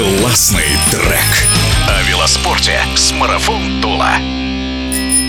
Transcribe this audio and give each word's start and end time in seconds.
Классный 0.00 0.78
трек. 0.90 1.46
О 1.86 2.02
велоспорте 2.08 2.80
с 2.96 3.12
Марафон 3.12 3.82
Тула. 3.82 4.39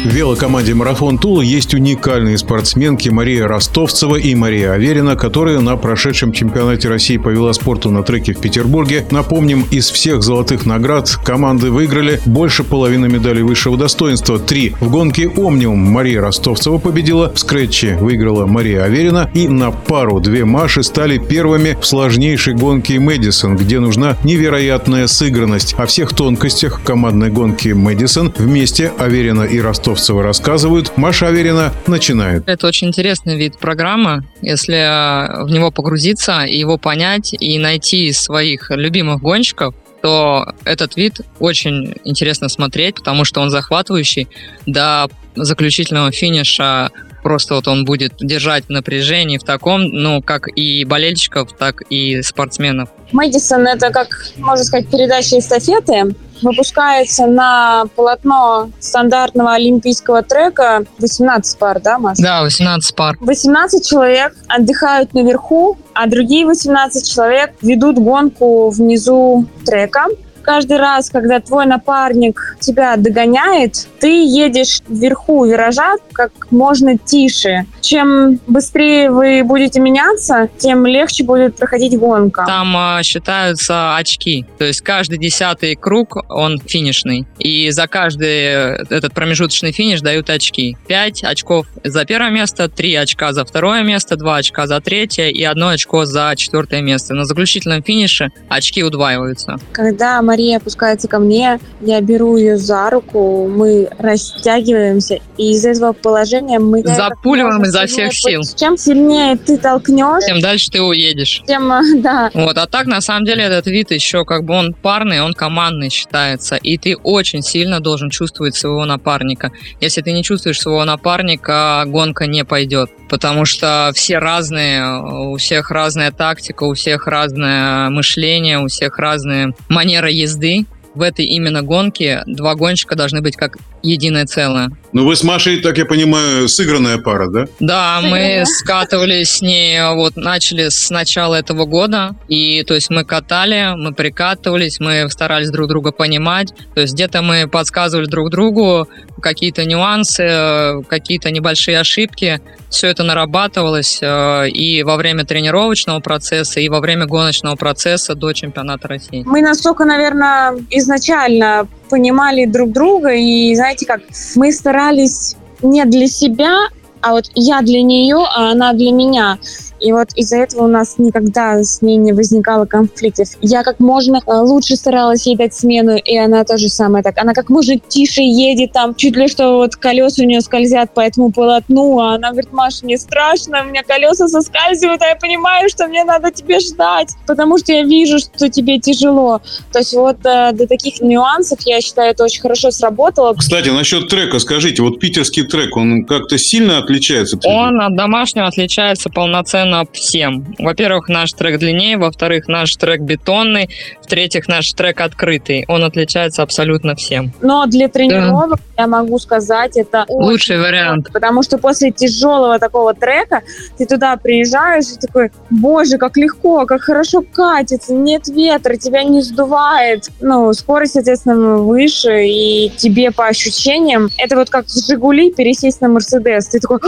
В 0.03 0.07
велокоманде 0.07 0.73
«Марафон 0.73 1.19
Тула» 1.19 1.43
есть 1.43 1.75
уникальные 1.75 2.39
спортсменки 2.39 3.09
Мария 3.09 3.47
Ростовцева 3.47 4.15
и 4.15 4.33
Мария 4.33 4.71
Аверина, 4.71 5.15
которые 5.15 5.59
на 5.59 5.77
прошедшем 5.77 6.31
чемпионате 6.31 6.89
России 6.89 7.17
по 7.17 7.29
велоспорту 7.29 7.91
на 7.91 8.01
треке 8.01 8.33
в 8.33 8.40
Петербурге, 8.40 9.05
напомним, 9.12 9.63
из 9.69 9.91
всех 9.91 10.23
золотых 10.23 10.65
наград 10.65 11.08
команды 11.23 11.69
выиграли 11.69 12.19
больше 12.26 12.63
половины 12.63 13.09
медалей 13.09 13.44
высшего 13.44 13.77
достоинства– 13.77 14.40
три. 14.40 14.73
В 14.79 14.90
гонке 14.90 15.29
«Омниум» 15.29 15.77
Мария 15.77 16.20
Ростовцева 16.20 16.80
победила, 16.80 17.31
в 17.31 17.38
скретче 17.38 17.95
выиграла 17.98 18.48
Мария 18.48 18.86
Аверина 18.86 19.30
и 19.36 19.48
на 19.48 19.70
пару 19.70 20.20
две 20.20 20.45
Маши 20.45 20.81
стали 20.81 21.20
первыми 21.20 21.77
в 21.80 21.86
сложнейшей 21.86 22.55
гонке 22.55 22.99
«Мэдисон», 22.99 23.55
где 23.55 23.80
нужна 23.80 24.18
невероятная 24.23 25.05
сыгранность. 25.05 25.76
О 25.77 25.86
всех 25.86 26.16
тонкостях 26.16 26.81
командной 26.84 27.30
гонки 27.30 27.70
«Мэдисон» 27.70 28.34
вместе 28.36 28.91
Аверина 28.98 29.44
и 29.44 29.59
Ростовцева 29.59 29.91
ростовцева 29.91 30.23
рассказывают, 30.23 30.98
Маша 30.98 31.27
Аверина 31.27 31.73
начинает. 31.88 32.48
Это 32.48 32.68
очень 32.68 32.88
интересный 32.88 33.36
вид 33.36 33.58
программы. 33.58 34.23
Если 34.41 34.76
э, 34.76 35.44
в 35.44 35.50
него 35.50 35.72
погрузиться, 35.72 36.45
его 36.48 36.77
понять 36.77 37.34
и 37.38 37.59
найти 37.59 38.12
своих 38.14 38.70
любимых 38.72 39.22
гонщиков, 39.22 39.76
то 40.02 40.45
этот 40.66 40.95
вид 40.95 41.22
очень 41.40 41.95
интересно 42.05 42.50
смотреть, 42.50 42.95
потому 42.95 43.23
что 43.26 43.41
он 43.41 43.50
захватывающий. 43.50 44.27
До 44.66 45.09
заключительного 45.36 46.12
финиша 46.12 46.89
просто 47.22 47.55
вот 47.55 47.67
он 47.67 47.86
будет 47.86 48.14
держать 48.20 48.70
напряжение 48.70 49.38
в 49.38 49.44
таком, 49.44 49.84
ну, 49.84 50.22
как 50.22 50.48
и 50.55 50.86
болельщиков, 50.86 51.55
так 51.55 51.81
и 51.89 52.22
спортсменов. 52.22 52.89
Мэдисон— 53.12 53.67
это, 53.75 53.92
как 53.92 54.08
можно 54.38 54.64
сказать, 54.64 54.88
передача 54.89 55.38
эстафеты 55.38 56.16
выпускается 56.42 57.25
на 57.25 57.86
полотно 57.95 58.70
стандартного 58.80 59.53
олимпийского 59.53 60.23
трека 60.23 60.86
18 61.00 61.58
пар, 61.58 61.80
да, 61.81 62.00
Маша? 62.00 62.22
Да, 62.22 62.42
18 62.42 62.95
пар. 62.95 63.17
18 63.20 63.88
человек 63.88 64.36
отдыхают 64.47 65.14
наверху, 65.14 65.78
а 65.94 66.08
другие 66.08 66.45
18 66.45 67.12
человек 67.12 67.53
ведут 67.62 67.97
гонку 67.97 68.69
внизу 68.69 69.45
трека. 69.66 70.06
Каждый 70.44 70.78
раз, 70.78 71.09
когда 71.09 71.39
твой 71.39 71.66
напарник 71.66 72.58
тебя 72.59 72.95
догоняет, 72.97 73.88
ты 74.00 74.25
едешь 74.25 74.81
вверху 74.88 75.45
виража 75.45 75.95
как 76.14 76.31
можно 76.52 76.97
тише. 76.97 77.66
Чем 77.81 78.39
быстрее 78.47 79.12
вы 79.12 79.44
будете 79.44 79.80
меняться, 79.80 80.50
тем 80.58 80.86
легче 80.86 81.23
будет 81.23 81.56
проходить 81.56 81.97
гонка. 81.97 82.45
Там 82.45 82.75
э, 82.75 83.03
считаются 83.03 83.95
очки. 83.95 84.45
То 84.58 84.66
есть 84.66 84.81
каждый 84.81 85.17
десятый 85.17 85.75
круг, 85.75 86.17
он 86.30 86.59
финишный. 86.59 87.25
И 87.39 87.69
за 87.72 87.88
каждый 87.88 88.78
этот 88.89 89.14
промежуточный 89.14 89.72
финиш 89.72 90.02
дают 90.02 90.30
очки. 90.30 90.78
Пять 90.88 91.23
очков 91.23 91.67
за 91.84 92.06
первое 92.06 92.30
место, 92.30 92.69
три 92.69 92.95
очка 92.95 93.34
за 93.34 93.45
второе 93.45 93.84
место, 93.84 94.16
два 94.16 94.38
очка 94.38 94.67
за 94.67 94.80
третье 94.81 95.30
и 95.30 95.44
одно 95.44 95.69
очко 95.69 96.06
за 96.06 96.34
четвертое 96.36 96.81
место. 96.81 97.14
На 97.14 97.25
заключительном 97.25 97.84
финише 97.84 98.30
очки 98.50 98.84
удваиваются. 98.84 99.58
Когда 99.72 100.22
Мария 100.32 100.58
опускается 100.58 101.10
ко 101.10 101.20
мне, 101.20 101.60
я 101.82 102.00
беру 102.00 102.38
ее 102.38 102.56
за 102.56 102.90
руку, 102.90 103.50
мы 103.50 103.90
растягиваемся, 103.98 105.20
и 105.38 105.52
из 105.52 105.66
этого 105.66 105.92
положения 105.92 106.58
мы... 106.58 106.84
Запуливаем 106.84 107.64
изо 107.64 107.86
всех 107.86 108.14
сил. 108.14 108.42
Чем 108.56 108.78
сильнее 108.78 109.36
ты 109.36 109.58
толкнешь... 109.58 110.24
Тем 110.26 110.40
дальше 110.40 110.72
ты 110.72 110.82
уедешь. 110.82 111.44
Тем, 111.46 111.70
да. 112.02 112.32
Вот, 112.34 112.58
а 112.58 112.66
так, 112.66 112.86
на 112.86 113.02
самом 113.02 113.26
деле, 113.26 113.44
этот 113.44 113.68
вид 113.68 113.92
еще 113.92 114.24
как 114.24 114.46
бы 114.46 114.54
он 114.54 114.74
парный, 114.74 115.22
он 115.22 115.34
командный 115.34 115.90
считается, 115.90 116.56
и 116.56 116.78
ты 116.78 116.96
очень 116.96 117.41
сильно 117.41 117.81
должен 117.81 118.09
чувствовать 118.09 118.56
своего 118.56 118.86
напарника. 118.86 119.52
Если 119.81 120.02
ты 120.02 120.14
не 120.14 120.24
чувствуешь 120.24 120.62
своего 120.62 120.86
напарника, 120.86 121.84
гонка 121.88 122.25
не 122.25 122.46
пойдет, 122.46 122.90
потому 123.11 123.44
что 123.44 123.91
все 123.94 124.19
разные, 124.19 125.01
у 125.01 125.35
всех 125.35 125.69
разная 125.69 126.13
тактика, 126.13 126.63
у 126.63 126.73
всех 126.73 127.07
разное 127.07 127.89
мышление, 127.89 128.59
у 128.59 128.67
всех 128.67 128.97
разные 128.97 129.53
манеры 129.67 130.11
езды. 130.11 130.66
В 130.95 131.01
этой 131.01 131.25
именно 131.25 131.61
гонке 131.61 132.23
два 132.25 132.55
гонщика 132.55 132.95
должны 132.95 133.22
быть 133.22 133.35
как 133.35 133.57
единое 133.84 134.25
целое. 134.25 134.69
Ну, 134.94 135.06
вы 135.06 135.16
с 135.16 135.24
Машей, 135.24 135.62
так 135.62 135.78
я 135.78 135.86
понимаю, 135.86 136.50
сыгранная 136.50 136.97
пара, 136.97 137.30
да? 137.30 137.46
Да, 137.59 138.02
мы 138.02 138.44
скатывались 138.46 139.38
с 139.38 139.42
ней, 139.42 139.80
вот 139.94 140.18
начали 140.18 140.69
с 140.69 140.90
начала 140.90 141.36
этого 141.36 141.66
года, 141.66 142.16
и 142.28 142.64
то 142.64 142.74
есть 142.74 142.90
мы 142.90 143.06
катали, 143.06 143.74
мы 143.78 143.94
прикатывались, 143.94 144.80
мы 144.80 145.09
старались 145.09 145.50
друг 145.50 145.70
друга 145.70 145.91
понимать, 145.91 146.53
то 146.75 146.81
есть 146.81 146.94
где-то 146.94 147.22
мы 147.22 147.47
подсказывали 147.47 148.06
друг 148.06 148.31
другу 148.31 148.88
какие-то 149.22 149.66
нюансы, 149.66 150.84
какие-то 150.90 151.31
небольшие 151.31 151.80
ошибки, 151.80 152.41
все 152.70 152.88
это 152.88 153.03
нарабатывалось 153.03 154.00
э, 154.02 154.50
и 154.50 154.84
во 154.84 154.97
время 154.97 155.25
тренировочного 155.25 156.00
процесса, 156.00 156.59
и 156.59 156.70
во 156.70 156.80
время 156.80 157.06
гоночного 157.06 157.56
процесса 157.56 158.16
до 158.16 158.34
чемпионата 158.34 158.88
России. 158.88 159.24
Мы 159.25 159.41
настолько, 159.41 159.86
наверное, 159.86 160.56
изначально 160.70 161.68
понимали 161.91 162.46
друг 162.46 162.72
друга, 162.72 163.13
и 163.13 163.53
знаете 163.53 163.85
как, 163.85 164.02
мы 164.35 164.52
старались 164.53 165.35
не 165.62 165.85
для 165.85 166.07
себя, 166.07 166.56
а 167.02 167.12
вот 167.12 167.25
я 167.35 167.62
для 167.62 167.81
нее, 167.84 168.25
а 168.35 168.52
она 168.52 168.74
для 168.74 168.91
меня. 168.91 169.38
И 169.81 169.92
вот 169.92 170.09
из-за 170.16 170.38
этого 170.38 170.64
у 170.64 170.68
нас 170.68 170.96
никогда 170.97 171.64
с 171.64 171.81
ней 171.81 171.97
не 171.97 172.14
возникало 172.14 172.66
конфликтов. 172.66 173.30
Я 173.42 173.64
как 173.64 173.80
можно 173.80 174.22
э, 174.25 174.31
лучше 174.34 174.75
старалась 174.75 175.25
ей 175.25 175.36
дать 175.36 175.53
смену, 175.53 175.97
и 175.97 176.18
она 176.18 176.44
тоже 176.44 176.69
самое 176.69 177.03
так. 177.03 177.18
Она 177.18 177.34
как 177.34 177.50
можно 177.50 177.78
тише 177.78 178.22
едет 178.22 178.74
там, 178.74 178.94
чуть 178.96 179.16
ли 179.16 179.28
что 179.28 179.58
вот 179.58 179.75
колеса 179.75 180.22
у 180.24 180.25
нее 180.25 180.41
скользят 180.41 180.94
по 180.94 181.00
этому 181.00 181.31
полотну, 181.31 182.00
а 182.00 182.16
она 182.16 182.30
говорит, 182.30 182.53
Маша, 182.53 182.86
мне 182.86 182.97
страшно, 182.97 183.62
у 183.62 183.70
меня 183.70 183.81
колеса 183.84 184.28
соскальзывают, 184.28 185.02
а 185.02 185.08
я 185.08 185.16
понимаю, 185.16 185.68
что 185.70 185.88
мне 185.88 186.03
надо 186.03 186.31
тебе 186.31 186.59
ждать, 186.59 187.09
потому 187.25 187.58
что 187.58 187.74
я 187.74 187.84
вижу, 187.84 188.20
что 188.20 188.50
тебе 188.50 188.80
тяжело. 188.80 189.41
То 189.72 189.80
есть 189.80 189.94
вот 189.94 190.18
э, 190.25 190.52
до 190.53 190.68
таких 190.68 191.02
нюансов, 191.02 191.59
я 191.66 191.81
считаю, 191.81 192.12
это 192.12 192.24
очень 192.24 192.41
хорошо 192.41 192.70
сработало. 192.72 193.34
Кстати, 193.34 193.70
насчет 193.70 194.09
трека, 194.09 194.38
скажите, 194.40 194.84
вот 194.84 195.00
питерский 195.00 195.44
трек, 195.44 195.75
он 195.75 196.06
как-то 196.06 196.38
сильно 196.38 196.78
отличается? 196.78 197.40
Он 197.44 197.81
от 197.81 197.96
домашнего 197.96 198.47
отличается 198.47 199.09
полноценно 199.09 199.71
равно 199.72 199.90
всем. 199.94 200.56
Во-первых, 200.59 201.09
наш 201.09 201.32
трек 201.34 201.59
длиннее, 201.59 201.98
во-вторых, 201.98 202.48
наш 202.48 202.76
трек 202.76 203.02
бетонный, 203.02 203.70
в-третьих, 204.11 204.49
наш 204.49 204.73
трек 204.73 204.99
открытый. 204.99 205.63
Он 205.69 205.85
отличается 205.85 206.44
абсолютно 206.44 206.95
всем. 206.95 207.31
Но 207.41 207.66
для 207.66 207.88
тренировок, 207.88 208.59
да. 208.75 208.83
я 208.83 208.88
могу 208.88 209.17
сказать, 209.19 209.77
это 209.77 210.03
лучший 210.09 210.59
вариант. 210.59 211.07
Потому 211.13 211.44
что 211.44 211.57
после 211.57 211.91
тяжелого 211.91 212.59
такого 212.59 212.94
трека 212.94 213.41
ты 213.77 213.85
туда 213.85 214.17
приезжаешь 214.17 214.88
и 214.94 214.99
такой, 214.99 215.31
боже, 215.49 215.97
как 215.97 216.17
легко, 216.17 216.66
как 216.66 216.81
хорошо 216.81 217.22
катится, 217.22 217.94
нет 217.94 218.27
ветра, 218.27 218.75
тебя 218.75 219.03
не 219.03 219.22
сдувает. 219.22 220.09
Ну, 220.19 220.51
скорость, 220.51 220.93
соответственно, 220.93 221.59
выше, 221.59 222.25
и 222.25 222.69
тебе 222.75 223.11
по 223.11 223.28
ощущениям, 223.28 224.09
это 224.17 224.35
вот 224.35 224.49
как 224.49 224.67
с 224.67 224.88
Жигули 224.88 225.31
пересесть 225.31 225.79
на 225.79 225.88
Мерседес. 225.88 226.47
Ты 226.47 226.59
такой, 226.59 226.79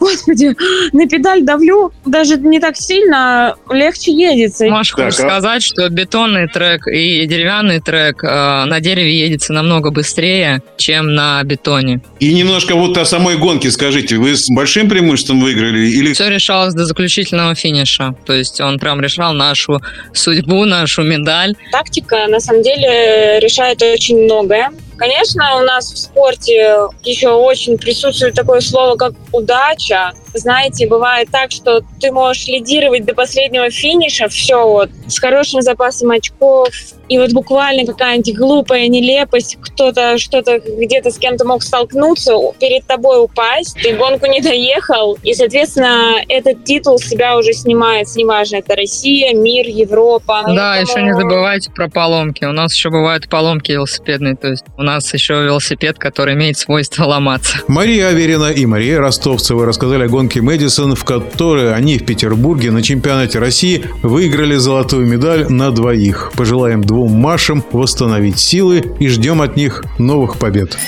господи, 0.00 0.56
на 0.92 1.08
педаль 1.08 1.42
давлю, 1.44 1.92
даже 2.04 2.38
не 2.38 2.58
так 2.58 2.76
сильно 2.76 3.54
легче 3.70 4.10
едется. 4.10 4.66
Можешь 4.66 4.94
так, 4.94 5.08
а? 5.08 5.12
сказать, 5.12 5.62
что 5.62 5.88
бетонный 5.88 6.48
трек 6.48 6.71
и 6.86 7.26
деревянный 7.26 7.80
трек 7.80 8.22
э, 8.22 8.64
на 8.64 8.80
дереве 8.80 9.18
едется 9.18 9.52
намного 9.52 9.90
быстрее, 9.90 10.62
чем 10.76 11.14
на 11.14 11.42
бетоне. 11.44 12.00
И 12.20 12.32
немножко 12.32 12.74
вот 12.74 12.96
о 12.98 13.04
самой 13.04 13.36
гонке 13.36 13.70
скажите. 13.70 14.16
Вы 14.16 14.36
с 14.36 14.48
большим 14.48 14.88
преимуществом 14.88 15.40
выиграли? 15.40 15.86
Или... 15.86 16.12
Все 16.12 16.28
решалось 16.28 16.74
до 16.74 16.84
заключительного 16.84 17.54
финиша. 17.54 18.14
То 18.24 18.32
есть 18.32 18.60
он 18.60 18.78
прям 18.78 19.00
решал 19.00 19.32
нашу 19.32 19.80
судьбу, 20.12 20.64
нашу 20.64 21.02
медаль. 21.02 21.54
Тактика, 21.70 22.26
на 22.28 22.40
самом 22.40 22.62
деле, 22.62 23.38
решает 23.40 23.82
очень 23.82 24.24
многое. 24.24 24.70
Конечно, 24.96 25.56
у 25.56 25.64
нас 25.64 25.92
в 25.92 25.98
спорте 25.98 26.76
еще 27.02 27.30
очень 27.30 27.76
присутствует 27.76 28.34
такое 28.34 28.60
слово, 28.60 28.96
как 28.96 29.14
удача. 29.32 30.12
Знаете, 30.34 30.86
бывает 30.86 31.28
так, 31.30 31.50
что 31.50 31.82
ты 32.00 32.10
можешь 32.10 32.46
лидировать 32.46 33.04
до 33.04 33.14
последнего 33.14 33.70
финиша, 33.70 34.28
все 34.28 34.66
вот, 34.66 34.90
с 35.06 35.18
хорошим 35.18 35.60
запасом 35.60 36.10
очков, 36.10 36.68
и 37.08 37.18
вот 37.18 37.32
буквально 37.32 37.84
какая-нибудь 37.84 38.34
глупая 38.34 38.88
нелепость, 38.88 39.58
кто-то 39.60 40.16
что-то 40.16 40.60
где-то 40.60 41.10
с 41.10 41.18
кем-то 41.18 41.46
мог 41.46 41.62
столкнуться, 41.62 42.32
перед 42.58 42.86
тобой 42.86 43.22
упасть, 43.22 43.76
ты 43.82 43.94
гонку 43.94 44.26
не 44.26 44.40
доехал, 44.40 45.18
и, 45.22 45.34
соответственно, 45.34 46.14
этот 46.28 46.64
титул 46.64 46.98
себя 46.98 47.36
уже 47.36 47.52
снимается, 47.52 48.18
неважно, 48.18 48.56
это 48.56 48.74
Россия, 48.76 49.34
мир, 49.34 49.66
Европа. 49.66 50.44
Да, 50.46 50.74
Поэтому... 50.76 50.80
еще 50.80 51.02
не 51.02 51.12
забывайте 51.12 51.70
про 51.70 51.88
поломки. 51.88 52.44
У 52.44 52.52
нас 52.52 52.74
еще 52.74 52.90
бывают 52.90 53.28
поломки 53.28 53.72
велосипедные, 53.72 54.36
то 54.36 54.48
есть 54.48 54.64
у 54.78 54.82
нас 54.82 55.02
нас 55.02 55.14
еще 55.14 55.42
велосипед, 55.42 55.98
который 55.98 56.34
имеет 56.34 56.58
свойство 56.58 57.04
ломаться. 57.04 57.58
Мария 57.66 58.08
Аверина 58.08 58.50
и 58.50 58.66
Мария 58.66 58.98
Ростовцева 58.98 59.66
рассказали 59.66 60.04
о 60.04 60.08
гонке 60.08 60.21
Мэдисон, 60.22 60.94
в 60.94 61.04
которой 61.04 61.74
они 61.74 61.98
в 61.98 62.04
Петербурге 62.04 62.70
на 62.70 62.82
чемпионате 62.82 63.38
России 63.38 63.84
выиграли 64.02 64.56
золотую 64.56 65.06
медаль 65.06 65.46
на 65.50 65.70
двоих. 65.70 66.32
Пожелаем 66.36 66.82
двум 66.82 67.12
Машам 67.12 67.64
восстановить 67.72 68.38
силы 68.38 68.84
и 68.98 69.08
ждем 69.08 69.40
от 69.40 69.56
них 69.56 69.84
новых 69.98 70.38
побед. 70.38 70.78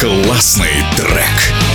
Классный 0.00 0.84
трек. 0.96 1.69